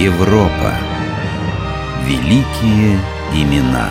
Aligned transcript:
Европа. 0.00 0.74
Великие 2.04 3.00
имена. 3.34 3.90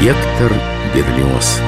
Гектор 0.00 0.52
Берлиоз. 0.92 1.60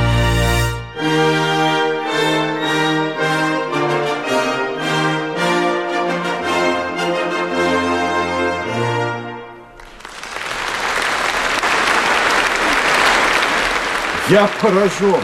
Я 14.29 14.49
поражен. 14.61 15.15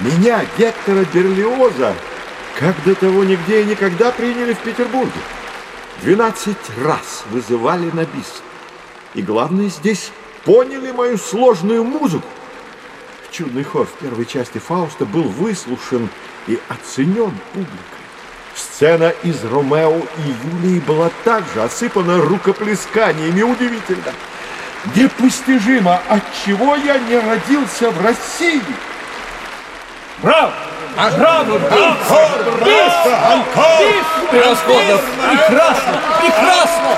Меня, 0.00 0.46
Гектора 0.56 1.04
Берлиоза, 1.12 1.92
как 2.58 2.74
до 2.84 2.94
того 2.94 3.22
нигде 3.22 3.60
и 3.60 3.66
никогда 3.66 4.10
приняли 4.12 4.54
в 4.54 4.58
Петербурге. 4.60 5.20
Двенадцать 6.02 6.56
раз 6.82 7.24
вызывали 7.30 7.90
на 7.90 8.04
бис. 8.04 8.42
И 9.14 9.22
главное, 9.22 9.68
здесь 9.68 10.10
поняли 10.44 10.90
мою 10.92 11.16
сложную 11.16 11.84
музыку. 11.84 12.26
Чудный 13.30 13.64
хор 13.64 13.86
в 13.86 13.92
первой 13.94 14.26
части 14.26 14.58
Фауста 14.58 15.06
был 15.06 15.22
выслушан 15.22 16.08
и 16.46 16.58
оценен 16.68 17.32
публикой. 17.52 18.04
Сцена 18.54 19.12
из 19.22 19.42
Ромео 19.44 19.98
и 19.98 20.62
Юлии 20.62 20.80
была 20.80 21.10
также 21.24 21.62
осыпана 21.62 22.20
рукоплесканиями. 22.20 23.42
Удивительно. 23.42 24.12
Непостижимо, 24.94 26.00
отчего 26.08 26.76
я 26.76 26.98
не 26.98 27.18
родился 27.18 27.90
в 27.90 28.04
России. 28.04 28.62
Браво! 30.22 30.52
Браво! 30.96 31.58
Браво! 31.58 31.98
Превосходно! 34.30 34.98
Прекрасно! 35.30 36.00
Прекрасно! 36.20 36.88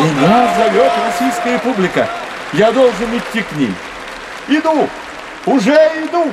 Меня 0.00 0.54
зовет 0.56 0.92
российская 1.06 1.58
публика. 1.58 2.08
Я 2.52 2.72
должен 2.72 3.16
идти 3.16 3.42
к 3.42 3.52
ней. 3.52 3.72
Иду! 4.48 4.88
Уже 5.46 5.72
иду! 5.72 6.32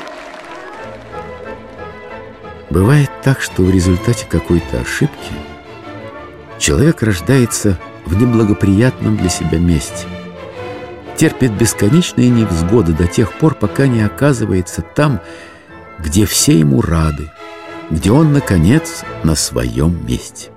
Бывает 2.70 3.10
так, 3.24 3.42
что 3.42 3.64
в 3.64 3.72
результате 3.72 4.26
какой-то 4.28 4.80
ошибки 4.80 5.34
человек 6.60 7.02
рождается 7.02 7.80
в 8.06 8.16
неблагоприятном 8.16 9.18
для 9.18 9.30
себя 9.30 9.58
месте. 9.58 10.08
Терпит 11.16 11.52
бесконечные 11.52 12.30
невзгоды 12.30 12.94
до 12.94 13.08
тех 13.08 13.34
пор, 13.34 13.56
пока 13.56 13.88
не 13.88 14.02
оказывается 14.02 14.82
там, 14.82 15.20
где 16.04 16.26
все 16.26 16.58
ему 16.58 16.82
рады, 16.82 17.32
где 17.90 18.12
он, 18.12 18.34
наконец, 18.34 19.04
на 19.24 19.36
своем 19.36 20.06
месте. 20.06 20.50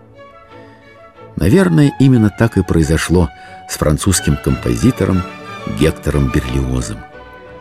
Наверное, 1.36 1.92
именно 1.98 2.30
так 2.30 2.56
и 2.56 2.62
произошло 2.62 3.28
с 3.68 3.76
французским 3.76 4.36
композитором 4.36 5.22
Гектором 5.78 6.30
Берлиозом. 6.30 6.98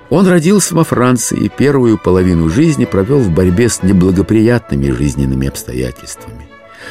Он 0.10 0.28
родился 0.28 0.76
во 0.76 0.84
Франции 0.84 1.40
и 1.40 1.50
первую 1.50 1.98
половину 1.98 2.50
жизни 2.50 2.84
провел 2.84 3.20
в 3.20 3.32
борьбе 3.32 3.70
с 3.70 3.82
неблагоприятными 3.82 4.92
жизненными 4.92 5.48
обстоятельствами. 5.48 6.48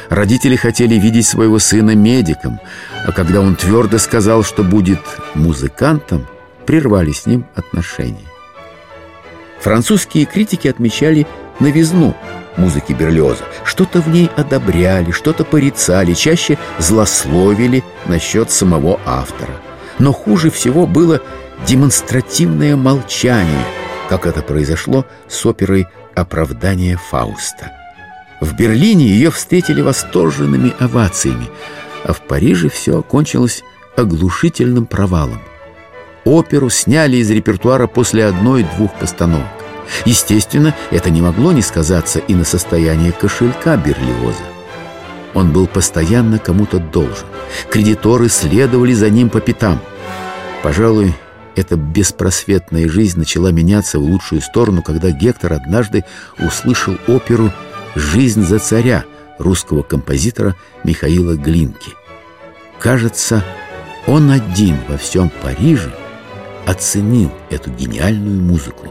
Родители 0.09 0.55
хотели 0.55 0.95
видеть 0.95 1.27
своего 1.27 1.59
сына 1.59 1.95
медиком, 1.95 2.59
а 3.05 3.11
когда 3.11 3.41
он 3.41 3.55
твердо 3.55 3.99
сказал, 3.99 4.43
что 4.43 4.63
будет 4.63 5.01
музыкантом, 5.35 6.25
прервали 6.65 7.11
с 7.11 7.27
ним 7.27 7.45
отношения. 7.55 8.30
Французские 9.61 10.25
критики 10.25 10.67
отмечали 10.67 11.27
новизну 11.59 12.15
музыки 12.57 12.93
Берлиоза. 12.93 13.43
Что-то 13.63 14.01
в 14.01 14.09
ней 14.09 14.29
одобряли, 14.35 15.11
что-то 15.11 15.45
порицали, 15.45 16.13
чаще 16.13 16.57
злословили 16.79 17.83
насчет 18.07 18.51
самого 18.51 18.99
автора. 19.05 19.53
Но 19.99 20.11
хуже 20.11 20.49
всего 20.49 20.87
было 20.87 21.21
демонстративное 21.67 22.75
молчание, 22.75 23.63
как 24.09 24.25
это 24.25 24.41
произошло 24.41 25.05
с 25.27 25.45
оперой 25.45 25.87
«Оправдание 26.15 26.97
Фауста». 26.97 27.71
В 28.41 28.55
Берлине 28.55 29.05
ее 29.05 29.29
встретили 29.29 29.81
восторженными 29.81 30.73
овациями, 30.79 31.47
а 32.03 32.13
в 32.13 32.21
Париже 32.21 32.69
все 32.69 32.97
окончилось 32.97 33.61
оглушительным 33.95 34.87
провалом. 34.87 35.39
Оперу 36.23 36.69
сняли 36.69 37.17
из 37.17 37.31
репертуара 37.31 37.87
после 37.87 38.25
одной-двух 38.25 38.93
постановок. 38.93 39.47
Естественно, 40.05 40.75
это 40.91 41.09
не 41.09 41.21
могло 41.21 41.51
не 41.51 41.61
сказаться 41.61 42.19
и 42.19 42.35
на 42.35 42.45
состоянии 42.45 43.11
кошелька 43.11 43.75
Берлиоза. 43.75 44.43
Он 45.33 45.51
был 45.51 45.67
постоянно 45.67 46.39
кому-то 46.39 46.79
должен. 46.79 47.25
Кредиторы 47.69 48.29
следовали 48.29 48.93
за 48.93 49.09
ним 49.09 49.29
по 49.29 49.41
пятам. 49.41 49.81
Пожалуй, 50.61 51.15
эта 51.55 51.75
беспросветная 51.75 52.87
жизнь 52.87 53.17
начала 53.17 53.51
меняться 53.51 53.99
в 53.99 54.03
лучшую 54.03 54.41
сторону, 54.41 54.83
когда 54.83 55.11
Гектор 55.11 55.53
однажды 55.53 56.05
услышал 56.39 56.95
оперу 57.07 57.51
«Жизнь 57.95 58.45
за 58.45 58.59
царя» 58.59 59.05
русского 59.37 59.81
композитора 59.81 60.55
Михаила 60.83 61.35
Глинки. 61.35 61.91
Кажется, 62.79 63.43
он 64.07 64.31
один 64.31 64.77
во 64.87 64.97
всем 64.97 65.29
Париже 65.41 65.91
оценил 66.65 67.31
эту 67.49 67.71
гениальную 67.71 68.41
музыку. 68.41 68.87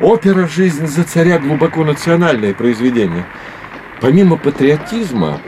Опера 0.00 0.46
«Жизнь 0.46 0.86
за 0.86 1.04
царя» 1.04 1.38
глубоко 1.38 1.84
национальное 1.84 2.52
произведение. 2.52 3.24
Помимо 4.00 4.36
патриотизма, 4.36 5.40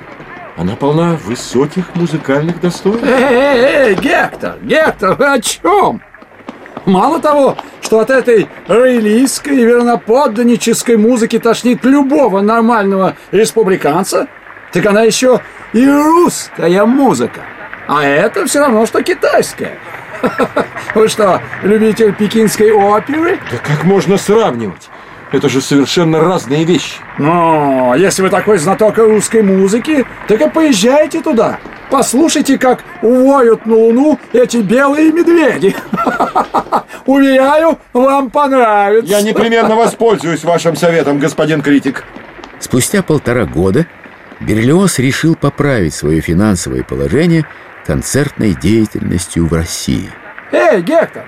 она 0.57 0.75
полна 0.75 1.19
высоких 1.23 1.95
музыкальных 1.95 2.61
достоинств. 2.61 3.07
Эй, 3.07 3.13
эй, 3.13 3.89
эй, 3.91 3.95
Гектор, 3.95 4.57
Гектор, 4.63 5.17
вы 5.17 5.35
о 5.35 5.41
чем? 5.41 6.01
Мало 6.87 7.21
того, 7.21 7.57
что 7.83 8.01
от 8.01 8.09
этой 8.09 8.49
роялистской 8.67 9.59
и 9.59 9.65
верноподданнической 9.65 10.97
музыки 10.97 11.39
тошнит 11.39 11.85
любого 11.85 12.41
нормального 12.41 13.17
республиканца, 13.31 14.29
так 14.73 14.87
она 14.87 15.03
еще 15.03 15.41
и 15.75 15.87
русская 15.87 16.87
музыка. 16.87 17.43
А 17.88 18.04
это 18.04 18.44
все 18.47 18.60
равно, 18.60 18.84
что 18.84 19.03
китайская. 19.03 19.78
Вы 20.94 21.09
что, 21.09 21.41
любитель 21.62 22.15
пекинской 22.15 22.71
оперы? 22.71 23.38
Да 23.50 23.56
как 23.59 23.84
можно 23.84 24.19
сравнивать? 24.19 24.91
Это 25.32 25.49
же 25.49 25.62
совершенно 25.62 26.21
разные 26.21 26.65
вещи. 26.65 26.97
Ну, 27.19 27.94
если 27.94 28.22
вы 28.22 28.31
такой 28.31 28.56
знаток 28.59 28.97
русской 28.97 29.43
музыки, 29.43 30.06
так 30.27 30.41
и 30.41 30.48
поезжайте 30.48 31.21
туда. 31.21 31.59
Послушайте, 31.91 32.56
как 32.59 32.82
воют 33.03 33.66
на 33.66 33.75
луну 33.75 34.19
эти 34.32 34.59
белые 34.59 35.12
медведи. 35.12 35.77
Уверяю, 37.06 37.78
вам 37.93 38.31
понравится. 38.31 39.10
Я 39.10 39.21
непременно 39.22 39.77
воспользуюсь 39.77 40.44
вашим 40.44 40.77
советом, 40.77 41.19
господин 41.19 41.60
критик. 41.60 42.04
Спустя 42.59 43.03
полтора 43.03 43.44
года 43.44 43.87
Берлиоз 44.41 44.98
решил 44.98 45.34
поправить 45.34 45.94
свое 45.94 46.21
финансовое 46.21 46.82
положение 46.84 47.44
концертной 47.88 48.53
деятельностью 48.53 49.47
в 49.47 49.54
России. 49.54 50.10
Эй, 50.53 50.82
Гектор, 50.82 51.25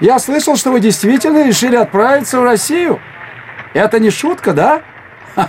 я 0.00 0.18
слышал, 0.18 0.56
что 0.56 0.72
вы 0.72 0.80
действительно 0.80 1.46
решили 1.46 1.76
отправиться 1.76 2.40
в 2.40 2.42
Россию. 2.42 2.98
Это 3.74 4.00
не 4.00 4.08
шутка, 4.08 4.54
да? 4.54 4.80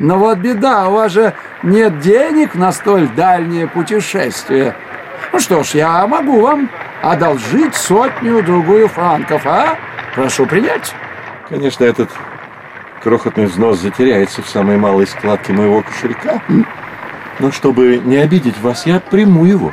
Но 0.00 0.18
вот 0.18 0.38
беда, 0.38 0.88
у 0.88 0.94
вас 0.94 1.12
же 1.12 1.34
нет 1.62 2.00
денег 2.00 2.56
на 2.56 2.72
столь 2.72 3.06
дальнее 3.10 3.68
путешествие. 3.68 4.74
Ну 5.32 5.38
что 5.38 5.62
ж, 5.62 5.68
я 5.74 6.04
могу 6.08 6.40
вам 6.40 6.68
одолжить 7.00 7.76
сотню-другую 7.76 8.88
франков, 8.88 9.46
а? 9.46 9.78
Прошу 10.16 10.46
принять. 10.46 10.92
Конечно, 11.48 11.84
этот 11.84 12.10
крохотный 13.04 13.46
взнос 13.46 13.78
затеряется 13.78 14.42
в 14.42 14.48
самой 14.48 14.78
малой 14.78 15.06
складке 15.06 15.52
моего 15.52 15.82
кошелька. 15.82 16.42
Но 17.40 17.50
чтобы 17.50 18.02
не 18.04 18.16
обидеть 18.16 18.60
вас, 18.60 18.86
я 18.86 19.00
приму 19.00 19.46
его. 19.46 19.72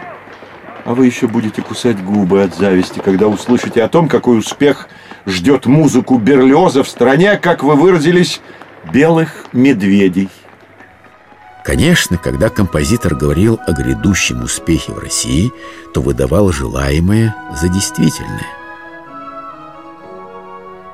А 0.85 0.95
вы 0.95 1.05
еще 1.05 1.27
будете 1.27 1.61
кусать 1.61 2.01
губы 2.01 2.41
от 2.41 2.55
зависти, 2.55 3.01
когда 3.03 3.27
услышите 3.27 3.83
о 3.83 3.89
том, 3.89 4.07
какой 4.07 4.39
успех 4.39 4.87
ждет 5.25 5.65
музыку 5.65 6.17
Берлиоза 6.17 6.83
в 6.83 6.87
стране, 6.87 7.35
как 7.35 7.63
вы 7.63 7.75
выразились, 7.75 8.39
белых 8.93 9.47
медведей. 9.51 10.29
Конечно, 11.65 12.17
когда 12.17 12.47
композитор 12.47 13.15
говорил 13.15 13.59
о 13.67 13.73
грядущем 13.73 14.43
успехе 14.43 14.93
в 14.93 14.99
России, 14.99 15.51
то 15.93 15.99
выдавал 16.01 16.53
желаемое 16.53 17.35
за 17.53 17.67
действительное. 17.67 18.47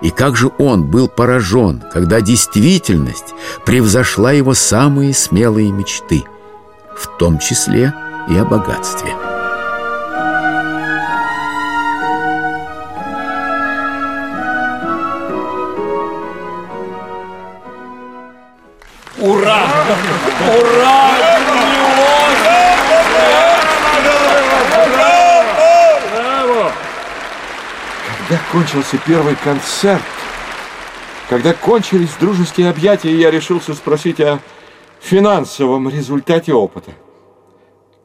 И 0.01 0.09
как 0.09 0.35
же 0.35 0.49
он 0.57 0.89
был 0.89 1.07
поражен, 1.07 1.83
когда 1.93 2.19
действительность 2.19 3.35
превзошла 3.63 4.31
его 4.31 4.55
самые 4.55 5.13
смелые 5.13 5.71
мечты, 5.71 6.23
в 6.95 7.17
том 7.17 7.39
числе 7.39 7.93
и 8.29 8.37
о 8.37 8.45
богатстве. 8.45 9.13
Ура! 19.19 19.63
Ура! 20.57 21.03
Когда 28.27 28.41
кончился 28.51 28.97
первый 29.05 29.35
концерт, 29.35 30.01
когда 31.29 31.53
кончились 31.53 32.09
дружеские 32.19 32.69
объятия, 32.69 33.15
я 33.15 33.29
решился 33.31 33.73
спросить 33.73 34.19
о 34.19 34.39
финансовом 35.03 35.89
результате 35.89 36.53
опыта. 36.53 36.91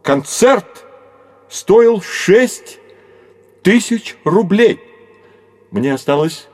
Концерт 0.02 0.84
стоил 1.48 2.02
6 2.02 2.78
тысяч 3.62 4.16
рублей. 4.24 4.80
Мне 5.70 5.94
осталось 5.94 6.48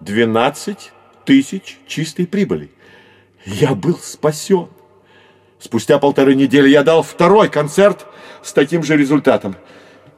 12 0.00 0.92
тысяч 1.24 1.78
чистой 1.86 2.26
прибыли. 2.26 2.70
Я 3.44 3.74
был 3.74 3.98
спасен. 3.98 4.68
Спустя 5.58 5.98
полторы 5.98 6.34
недели 6.34 6.68
я 6.68 6.82
дал 6.82 7.02
второй 7.02 7.48
концерт 7.48 8.06
с 8.42 8.52
таким 8.52 8.82
же 8.82 8.96
результатом. 8.96 9.56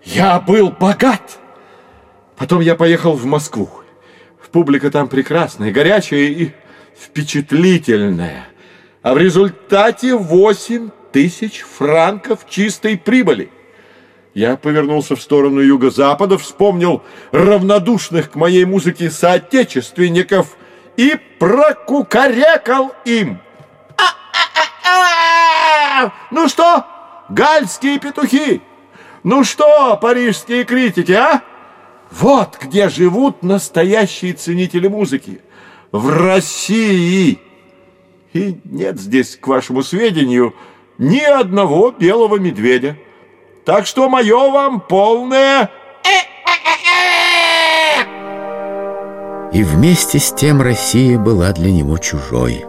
Я 0.04 0.38
был 0.38 0.70
богат. 0.70 1.38
Потом 2.36 2.60
я 2.60 2.76
поехал 2.76 3.14
в 3.14 3.24
Москву. 3.24 3.68
Публика 4.52 4.90
там 4.90 5.08
прекрасная, 5.08 5.72
горячая 5.72 6.24
и 6.24 6.50
впечатлительная. 6.94 8.51
А 9.02 9.14
в 9.14 9.18
результате 9.18 10.14
8 10.14 10.90
тысяч 11.12 11.62
франков 11.62 12.46
чистой 12.48 12.96
прибыли. 12.96 13.50
Я 14.32 14.56
повернулся 14.56 15.16
в 15.16 15.20
сторону 15.20 15.60
юго-запада, 15.60 16.38
вспомнил 16.38 17.02
равнодушных 17.32 18.30
к 18.30 18.34
моей 18.36 18.64
музыке 18.64 19.10
соотечественников 19.10 20.56
и 20.96 21.18
прокукарекал 21.38 22.94
им. 23.04 23.40
Ну 26.30 26.48
что, 26.48 26.86
гальские 27.28 27.98
петухи? 27.98 28.62
Ну 29.22 29.44
что, 29.44 29.96
парижские 30.00 30.64
критики, 30.64 31.12
а? 31.12 31.42
Вот 32.10 32.58
где 32.60 32.88
живут 32.88 33.42
настоящие 33.42 34.32
ценители 34.32 34.88
музыки. 34.88 35.40
В 35.92 36.08
России. 36.08 37.38
И 38.32 38.60
нет 38.64 38.98
здесь, 38.98 39.36
к 39.36 39.46
вашему 39.46 39.82
сведению, 39.82 40.54
ни 40.98 41.20
одного 41.20 41.90
белого 41.90 42.36
медведя. 42.36 42.96
Так 43.64 43.86
что 43.86 44.08
мое 44.08 44.50
вам 44.50 44.80
полное... 44.80 45.70
И 49.52 49.62
вместе 49.64 50.18
с 50.18 50.32
тем 50.32 50.62
Россия 50.62 51.18
была 51.18 51.52
для 51.52 51.70
него 51.70 51.98
чужой. 51.98 52.64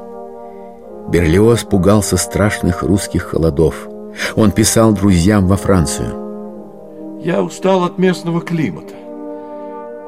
Берлиоз 1.07 1.63
пугался 1.63 2.17
страшных 2.17 2.83
русских 2.83 3.23
холодов. 3.29 3.87
Он 4.35 4.51
писал 4.51 4.91
друзьям 4.91 5.47
во 5.47 5.55
Францию. 5.55 7.21
Я 7.23 7.41
устал 7.41 7.85
от 7.85 7.97
местного 7.97 8.41
климата. 8.41 8.95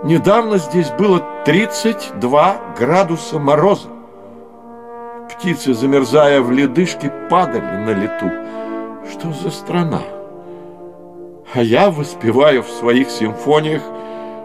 Недавно 0.03 0.57
здесь 0.57 0.89
было 0.99 1.23
32 1.45 2.75
градуса 2.77 3.39
мороза. 3.39 3.87
Птицы, 5.37 5.73
замерзая 5.73 6.41
в 6.41 6.49
ледышке, 6.51 7.11
падали 7.29 7.77
на 7.77 7.91
лету. 7.91 8.31
Что 9.11 9.33
за 9.33 9.51
страна? 9.51 10.01
А 11.53 11.61
я 11.61 11.91
воспеваю 11.91 12.63
в 12.63 12.69
своих 12.69 13.09
симфониях 13.09 13.81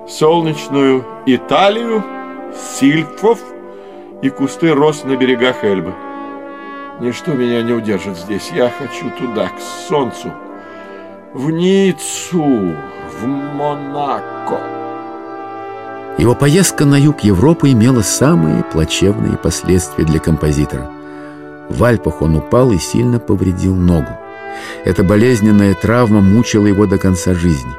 солнечную 0.09 1.05
Италию, 1.27 2.03
сильфов 2.55 3.39
и 4.21 4.31
кусты 4.31 4.75
роз 4.75 5.05
на 5.05 5.17
берегах 5.17 5.65
Эльбы. 5.65 5.95
Ничто 7.01 7.33
меня 7.33 7.63
не 7.63 7.73
удержит 7.73 8.17
здесь. 8.19 8.51
Я 8.53 8.69
хочу 8.69 9.11
туда, 9.17 9.49
к 9.49 9.61
солнцу, 9.89 10.33
в 11.33 11.51
Ниццу, 11.51 12.75
в 13.21 13.27
Монако. 13.27 14.80
Его 16.19 16.35
поездка 16.35 16.85
на 16.85 16.97
юг 16.97 17.21
Европы 17.21 17.73
имела 17.73 18.03
самые 18.03 18.63
плачевные 18.65 19.37
последствия 19.37 20.05
для 20.05 20.19
композитора. 20.19 20.91
В 21.69 21.83
Альпах 21.85 22.21
он 22.21 22.37
упал 22.37 22.73
и 22.73 22.79
сильно 22.79 23.19
повредил 23.19 23.75
ногу. 23.75 24.11
Эта 24.85 25.05
болезненная 25.05 25.75
травма 25.75 26.21
мучила 26.21 26.67
его 26.67 26.87
до 26.87 26.99
конца 26.99 27.35
жизни. 27.35 27.73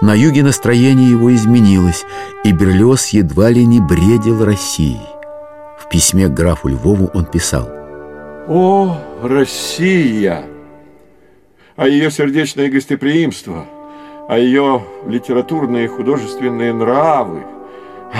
На 0.00 0.14
юге 0.14 0.42
настроение 0.42 1.10
его 1.10 1.34
изменилось, 1.34 2.04
и 2.44 2.52
Берлиоз 2.52 3.08
едва 3.08 3.50
ли 3.50 3.66
не 3.66 3.80
бредил 3.80 4.44
Россией. 4.44 5.00
В 5.78 5.88
письме 5.88 6.28
к 6.28 6.34
графу 6.34 6.68
Львову 6.68 7.10
он 7.12 7.24
писал 7.24 7.68
«О, 8.46 8.96
Россия! 9.22 10.44
А 11.76 11.88
ее 11.88 12.10
сердечное 12.10 12.70
гостеприимство, 12.70 13.66
а 14.28 14.38
ее 14.38 14.84
литературные 15.06 15.86
и 15.86 15.88
художественные 15.88 16.72
нравы, 16.72 17.42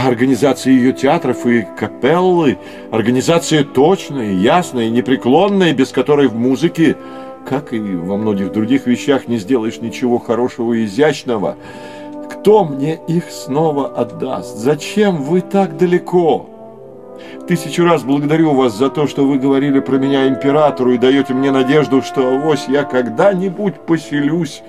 организация 0.02 0.72
ее 0.72 0.92
театров 0.92 1.46
и 1.46 1.66
капеллы, 1.78 2.58
организация 2.90 3.64
точная, 3.64 4.32
ясная, 4.32 4.90
непреклонная, 4.90 5.72
без 5.72 5.92
которой 5.92 6.28
в 6.28 6.34
музыке– 6.34 6.96
как 7.44 7.72
и 7.72 7.78
во 7.78 8.16
многих 8.16 8.52
других 8.52 8.86
вещах, 8.86 9.28
не 9.28 9.38
сделаешь 9.38 9.80
ничего 9.80 10.18
хорошего 10.18 10.72
и 10.72 10.84
изящного. 10.84 11.56
Кто 12.30 12.64
мне 12.64 12.98
их 13.06 13.30
снова 13.30 13.86
отдаст? 13.86 14.56
Зачем 14.56 15.22
вы 15.22 15.40
так 15.40 15.76
далеко? 15.76 16.46
Тысячу 17.46 17.84
раз 17.84 18.02
благодарю 18.02 18.54
вас 18.54 18.76
за 18.76 18.88
то, 18.88 19.06
что 19.06 19.24
вы 19.24 19.38
говорили 19.38 19.80
про 19.80 19.96
меня 19.96 20.26
императору 20.28 20.92
и 20.92 20.98
даете 20.98 21.34
мне 21.34 21.50
надежду, 21.50 22.02
что 22.02 22.34
авось 22.34 22.66
я 22.68 22.84
когда-нибудь 22.84 23.80
поселюсь 23.80 24.62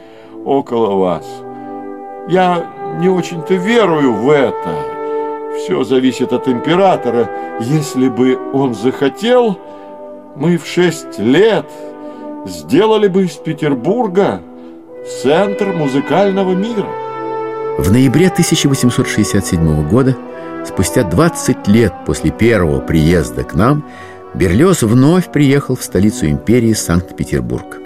около 0.45 0.95
вас. 0.95 1.25
Я 2.27 2.65
не 2.99 3.09
очень-то 3.09 3.55
верую 3.55 4.13
в 4.13 4.29
это. 4.29 4.94
Все 5.57 5.83
зависит 5.83 6.33
от 6.33 6.47
императора. 6.47 7.29
Если 7.61 8.09
бы 8.09 8.37
он 8.53 8.75
захотел, 8.75 9.59
мы 10.35 10.57
в 10.57 10.65
шесть 10.65 11.17
лет 11.17 11.65
сделали 12.45 13.07
бы 13.07 13.25
из 13.25 13.31
Петербурга 13.31 14.41
центр 15.23 15.67
музыкального 15.67 16.53
мира. 16.53 16.87
В 17.77 17.91
ноябре 17.91 18.27
1867 18.27 19.87
года, 19.89 20.15
спустя 20.65 21.03
20 21.03 21.67
лет 21.67 21.93
после 22.05 22.31
первого 22.31 22.79
приезда 22.79 23.43
к 23.43 23.53
нам, 23.53 23.85
Берлиоз 24.33 24.83
вновь 24.83 25.31
приехал 25.31 25.75
в 25.75 25.83
столицу 25.83 26.27
империи 26.27 26.73
Санкт-Петербург. 26.73 27.77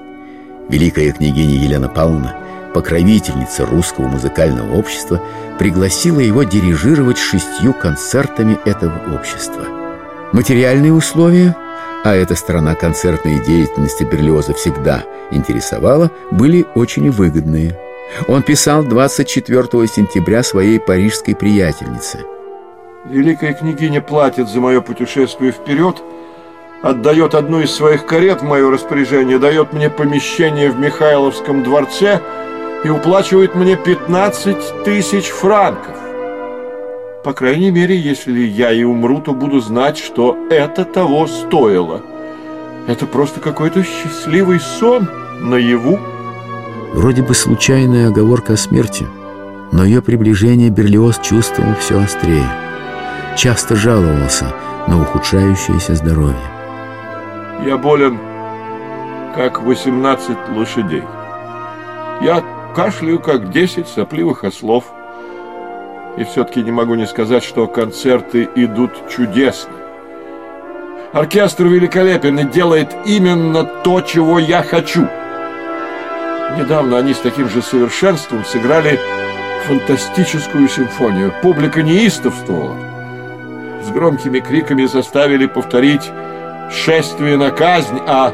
Великая 0.70 1.12
княгиня 1.12 1.64
Елена 1.64 1.90
Павловна, 1.90 2.36
покровительница 2.74 3.66
русского 3.66 4.08
музыкального 4.08 4.76
общества, 4.76 5.22
пригласила 5.58 6.20
его 6.20 6.44
дирижировать 6.44 7.18
шестью 7.18 7.74
концертами 7.74 8.60
этого 8.66 9.16
общества. 9.16 9.66
Материальные 10.32 10.94
условия– 10.94 11.56
а 12.04 12.16
эта 12.16 12.36
сторона 12.36 12.76
концертной 12.76 13.40
деятельности 13.40 14.04
Берлиоза 14.04 14.54
всегда 14.54 15.04
интересовала, 15.32 16.12
были 16.32 16.66
очень 16.76 17.12
выгодные. 17.12 17.78
Он 18.28 18.42
писал 18.42 18.84
24 18.84 19.64
сентября 19.88 20.42
своей 20.44 20.80
парижской 20.80 21.36
приятельнице. 21.36 22.20
«Великая 23.06 23.54
княгиня 23.54 24.02
платит 24.02 24.48
за 24.48 24.60
мое 24.62 24.82
путешествие 24.82 25.52
вперед, 25.52 26.02
отдает 26.82 27.36
одну 27.36 27.60
из 27.60 27.72
своих 27.72 28.06
карет 28.06 28.42
в 28.42 28.46
мое 28.46 28.72
распоряжение, 28.72 29.38
дает 29.38 29.74
мне 29.74 29.90
помещение 29.90 30.72
в 30.72 30.80
Михайловском 30.80 31.64
дворце 31.64 32.22
и 32.84 32.90
уплачивает 32.90 33.56
мне 33.56 33.76
15 33.76 34.84
тысяч 34.84 35.28
франков. 35.28 35.96
По 37.24 37.34
крайней 37.34 37.72
мере, 37.72 37.98
если 37.98 38.40
я 38.40 38.72
и 38.72 38.84
умру, 38.84 39.20
то 39.20 39.34
буду 39.34 39.60
знать, 39.60 39.98
что 39.98 40.38
это 40.50 40.86
того 40.86 41.28
стоило. 41.28 42.02
Это 42.88 43.06
просто 43.06 43.42
какой-то 43.42 43.84
счастливый 43.84 44.60
сон 44.60 45.10
наяву. 45.42 46.00
Вроде 46.94 47.22
бы 47.22 47.36
случайная 47.36 48.08
оговорка 48.08 48.54
о 48.54 48.58
смерти, 48.58 49.06
но 49.72 49.84
ее 49.84 50.02
приближение 50.02 50.70
Берлиоз 50.70 51.20
чувствовал 51.20 51.76
все 51.76 52.00
острее. 52.00 52.48
Часто 53.36 53.76
жаловался 53.76 54.54
на 54.88 55.02
ухудшающееся 55.02 55.96
здоровье. 55.96 56.36
Я 57.66 57.78
болен, 57.78 58.18
как 59.36 59.62
18 59.62 60.38
лошадей. 60.56 61.04
Я 62.22 62.44
кашляю, 62.76 63.20
как 63.20 63.52
10 63.52 63.88
сопливых 63.88 64.44
ослов– 64.44 64.86
и 66.20 66.26
все-таки 66.26 66.62
не 66.62 66.72
могу 66.72 66.96
не 66.96 67.08
сказать, 67.08 67.44
что 67.44 67.66
концерты 67.66 68.50
идут 68.56 68.92
чудесно. 69.10 69.72
Оркестр 71.14 71.68
великолепен 71.68 72.38
и 72.40 72.44
делает 72.44 72.94
именно 73.06 73.64
то, 73.64 74.02
чего 74.02 74.38
я 74.38 74.62
хочу. 74.62 75.08
Недавно 76.58 76.98
они 76.98 77.14
с 77.14 77.20
таким 77.20 77.48
же 77.50 77.62
совершенством 77.62 78.44
сыграли 78.44 79.00
фантастическую 79.66 80.68
симфонию. 80.68 81.34
Публика 81.42 81.82
неистовствовала. 81.82 82.76
С 83.84 83.90
громкими 83.90 84.40
криками 84.40 84.86
заставили 84.86 85.46
повторить 85.46 86.12
шествие 86.70 87.38
на 87.38 87.52
казнь, 87.52 88.00
а, 88.06 88.34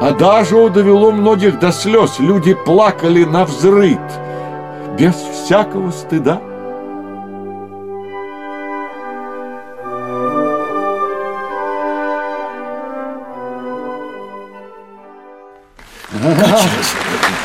а 0.00 0.12
даже 0.12 0.70
довело 0.70 1.12
многих 1.12 1.58
до 1.58 1.72
слез. 1.72 2.18
Люди 2.18 2.54
плакали 2.54 3.24
на 3.24 3.44
взрыд, 3.44 4.00
без 4.98 5.14
всякого 5.14 5.90
стыда. 5.90 6.40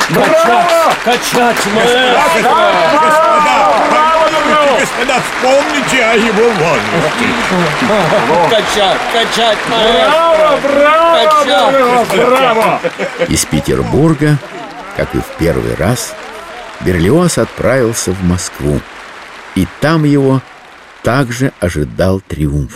Качать, 0.08 0.96
качать, 1.04 1.56
маэстро! 4.46 4.80
Господа, 4.80 5.20
вспомните 5.20 6.04
о 6.04 6.14
его 6.14 6.48
важности. 6.50 7.26
Качать, 8.50 9.00
качать, 9.12 9.58
маэстро! 9.68 10.90
Качать! 11.14 12.28
Браво! 12.28 12.80
Из 13.28 13.44
Петербурга, 13.44 14.38
как 14.96 15.14
и 15.14 15.18
в 15.18 15.26
первый 15.38 15.74
раз, 15.76 16.14
Берлиоз 16.80 17.38
отправился 17.38 18.12
в 18.12 18.22
Москву. 18.24 18.80
И 19.54 19.66
там 19.80 20.04
его 20.04 20.42
также 21.02 21.52
ожидал 21.60 22.20
триумф. 22.20 22.72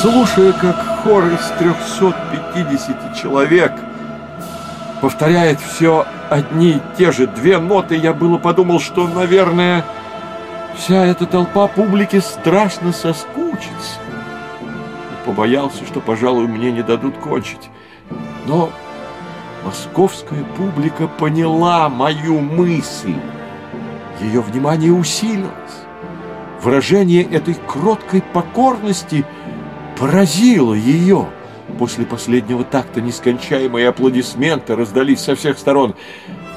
Слушая, 0.00 0.52
как 0.52 0.76
хор 1.04 1.24
из 1.26 1.52
350 1.58 3.16
человек 3.16 3.72
повторяет 5.02 5.60
все 5.60 6.06
одни 6.30 6.74
и 6.74 6.80
те 6.96 7.10
же 7.10 7.26
две 7.26 7.58
ноты, 7.58 7.96
я 7.96 8.12
было 8.12 8.38
подумал, 8.38 8.78
что, 8.78 9.08
наверное, 9.08 9.84
вся 10.76 11.04
эта 11.04 11.26
толпа 11.26 11.66
публики 11.66 12.20
страшно 12.20 12.92
соскучится. 12.92 13.98
Побоялся, 15.26 15.84
что, 15.86 16.00
пожалуй, 16.00 16.46
мне 16.46 16.70
не 16.70 16.82
дадут 16.82 17.16
кончить. 17.18 17.68
Но 18.46 18.70
московская 19.64 20.44
публика 20.56 21.08
поняла 21.08 21.88
мою 21.88 22.38
мысль. 22.38 23.16
Ее 24.20 24.40
внимание 24.40 24.92
усилилось. 24.92 25.50
Выражение 26.62 27.24
этой 27.24 27.54
кроткой 27.54 28.22
покорности 28.22 29.26
поразило 29.98 30.74
ее. 30.74 31.26
После 31.78 32.04
последнего 32.04 32.64
такта 32.64 33.00
нескончаемые 33.00 33.88
аплодисменты 33.88 34.76
раздались 34.76 35.20
со 35.20 35.34
всех 35.34 35.58
сторон. 35.58 35.94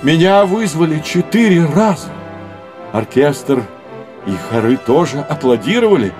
Меня 0.04 0.46
вызвали 0.46 1.00
четыре 1.00 1.66
раза. 1.66 2.10
Оркестр 2.92 3.64
и 4.28 4.32
хоры 4.50 4.78
тоже 4.78 5.20
аплодировали. 5.20 6.14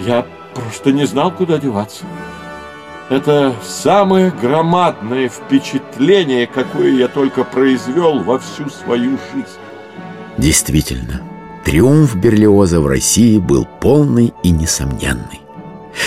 Я 0.00 0.26
просто 0.54 0.92
не 0.92 1.06
знал, 1.06 1.30
куда 1.30 1.58
деваться. 1.58 2.04
Это 3.08 3.54
самое 3.62 4.32
громадное 4.42 5.28
впечатление, 5.28 6.46
какое 6.46 6.90
я 6.90 7.08
только 7.08 7.44
произвел 7.44 8.20
во 8.20 8.38
всю 8.38 8.68
свою 8.68 9.18
жизнь. 9.32 9.58
Действительно, 10.38 11.22
триумф 11.64 12.16
Берлиоза 12.16 12.80
в 12.80 12.86
России 12.86 13.38
был 13.38 13.66
полный 13.80 14.34
и 14.42 14.50
несомненный. 14.50 15.45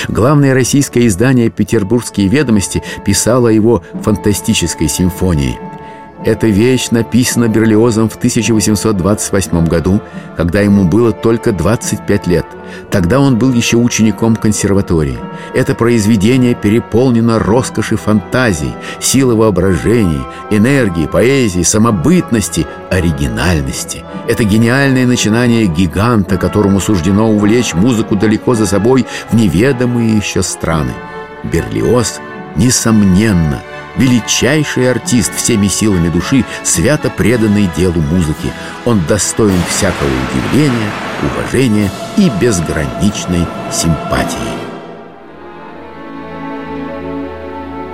Главное 0.08 0.54
российское 0.54 1.06
издание 1.08 1.50
«Петербургские 1.50 2.28
ведомости» 2.28 2.84
писало 3.06 3.50
о 3.50 3.52
его 3.52 3.84
фантастической 4.04 4.88
симфонии. 4.88 5.69
Эта 6.26 6.48
вещь 6.48 6.90
написана 6.92 7.48
Берлиозом 7.48 8.10
в 8.10 8.16
1828 8.18 9.68
году, 9.68 10.02
когда 10.36 10.60
ему 10.60 10.84
было 10.84 11.14
только 11.14 11.54
25 11.54 12.28
лет. 12.28 12.46
Тогда 12.92 13.22
он 13.22 13.38
был 13.38 13.54
еще 13.54 13.78
учеником 13.78 14.36
консерватории. 14.36 15.18
Это 15.54 15.76
произведение 15.76 16.56
переполнено 16.56 17.40
роскоши 17.40 17.96
фантазий, 17.96 18.74
силы 19.00 19.36
воображений, 19.36 20.22
энергии, 20.50 21.08
поэзии, 21.08 21.62
самобытности, 21.62 22.68
оригинальности. 22.92 24.04
Это 24.28 24.44
гениальное 24.44 25.08
начинание 25.08 25.68
гиганта, 25.68 26.36
которому 26.38 26.82
суждено 26.82 27.32
увлечь 27.32 27.74
музыку 27.74 28.18
далеко 28.18 28.56
за 28.56 28.66
собой 28.66 29.06
в 29.32 29.36
неведомые 29.36 30.18
еще 30.18 30.44
страны. 30.44 30.92
Берлиоз, 31.44 32.20
несомненно, 32.58 33.62
величайший 33.98 34.90
артист 34.90 35.36
всеми 35.36 35.68
силами 35.68 36.10
души, 36.10 36.46
свято 36.64 37.10
преданный 37.10 37.70
делу 37.76 38.02
музыки. 38.02 38.52
Он 38.86 39.02
достоин 39.08 39.62
всякого 39.68 40.08
удивления, 40.08 40.92
уважения 41.24 41.90
и 42.18 42.30
безграничной 42.42 43.46
симпатии. 43.72 44.60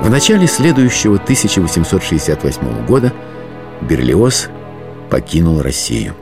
В 0.02 0.10
начале 0.10 0.48
следующего 0.48 1.16
1868 1.16 2.86
года 2.86 3.12
Берлиоз 3.82 4.50
покинул 5.10 5.62
Россию. 5.62 6.14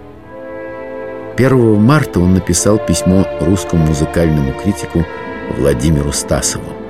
1 1.35 1.81
марта 1.81 2.19
он 2.19 2.33
написал 2.35 2.77
письмо 2.77 3.27
русскому 3.41 3.87
музыкальному 3.87 4.53
критику 4.53 5.05
Владимиру 5.57 6.11
Стасову. 6.11 6.82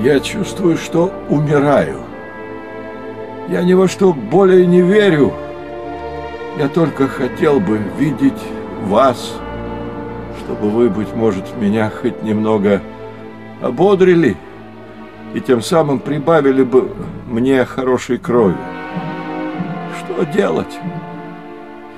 Я 0.00 0.20
чувствую, 0.20 0.76
что 0.76 1.12
умираю. 1.28 1.98
Я 3.48 3.62
ни 3.64 3.74
во 3.74 3.88
что 3.88 4.12
более 4.12 4.64
не 4.64 4.80
верю. 4.80 5.32
Я 6.56 6.68
только 6.68 7.08
хотел 7.08 7.58
бы 7.58 7.80
видеть 7.98 8.40
вас, 8.84 9.34
чтобы 10.38 10.70
вы, 10.70 10.88
быть 10.88 11.12
может, 11.14 11.44
меня 11.56 11.90
хоть 11.90 12.22
немного 12.22 12.80
ободрили 13.60 14.36
и 15.34 15.40
тем 15.40 15.62
самым 15.62 15.98
прибавили 15.98 16.62
бы 16.62 16.90
мне 17.26 17.64
хорошей 17.64 18.18
крови. 18.18 18.56
Что 19.98 20.24
делать? 20.24 20.78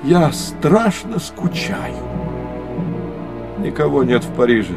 Я 0.03 0.31
страшно 0.31 1.19
скучаю. 1.19 1.95
Никого 3.59 4.03
нет 4.03 4.23
в 4.23 4.33
Париже. 4.33 4.73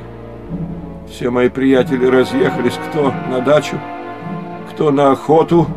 Все 1.14 1.30
мои 1.30 1.48
приятели 1.48 2.06
разъехались, 2.06 2.76
кто 2.88 3.14
на 3.30 3.40
дачу, 3.40 3.78
кто 4.70 4.90
на 4.90 5.12
охоту. 5.12 5.68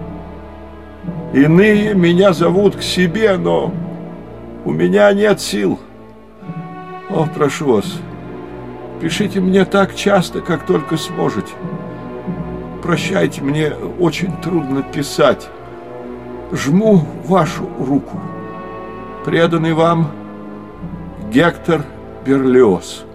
Иные 1.31 1.93
меня 1.93 2.33
зовут 2.33 2.75
к 2.75 2.81
себе, 2.81 3.37
но 3.37 3.71
у 4.65 4.71
меня 4.71 5.13
нет 5.13 5.39
сил. 5.39 5.79
О, 7.11 7.27
прошу 7.27 7.73
вас, 7.73 7.85
пишите 8.99 9.39
мне 9.39 9.63
так 9.63 9.93
часто, 9.93 10.41
как 10.41 10.65
только 10.65 10.97
сможете. 10.97 11.53
Прощайте, 12.81 13.43
мне 13.43 13.73
очень 13.99 14.35
трудно 14.37 14.81
писать. 14.81 15.49
Жму 16.51 17.05
вашу 17.25 17.69
руку. 17.77 18.19
Преданный 19.23 19.73
вам 19.73 20.09
Гектор 21.31 21.83
Берлиоз. 22.25 23.06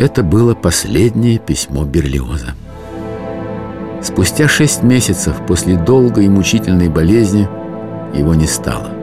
Это 0.00 0.22
было 0.22 0.54
последнее 0.54 1.38
письмо 1.38 1.84
Берлиоза. 1.84 2.54
Спустя 4.02 4.48
шесть 4.48 4.82
месяцев 4.82 5.36
после 5.46 5.76
долгой 5.76 6.24
и 6.24 6.28
мучительной 6.30 6.88
болезни 6.88 7.46
его 8.14 8.34
не 8.34 8.46
стало. 8.46 8.99